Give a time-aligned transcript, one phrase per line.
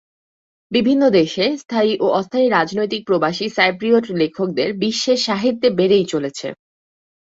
[0.71, 6.47] বিভিন্ন দেশে স্থায়ী ও অস্থায়ী রাজনৈতিক প্রবাসী সাইপ্রিয়ট লেখকদের বিশ্বে সাহিত্যে বেড়েই চলেছে।